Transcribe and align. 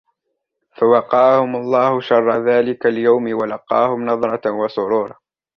فَوَقَاهُمُ 0.75 1.55
اللَّهُ 1.55 2.01
شَرَّ 2.01 2.45
ذَلِكَ 2.45 2.85
الْيَوْمِ 2.85 3.41
وَلَقَّاهُمْ 3.41 4.05
نَضْرَةً 4.09 4.41
وَسُرُورًا 4.47 5.15